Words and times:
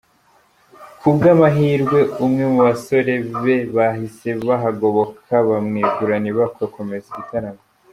Kubwa 0.99 1.27
amahirwe 1.35 1.99
umwe 2.25 2.43
mu 2.53 2.59
basore 2.67 3.13
be 3.43 3.57
bahise 3.75 4.29
bahagoboka 4.47 5.33
bamwegurana 5.47 6.27
ibakwe 6.33 6.61
akomeza 6.69 7.05
igitaramo. 7.11 7.63